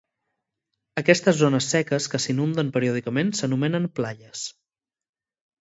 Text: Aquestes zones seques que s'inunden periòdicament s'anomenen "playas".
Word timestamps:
Aquestes 1.01 1.37
zones 1.41 1.67
seques 1.75 2.09
que 2.13 2.21
s'inunden 2.25 2.71
periòdicament 2.79 3.31
s'anomenen 3.41 3.89
"playas". 4.01 4.51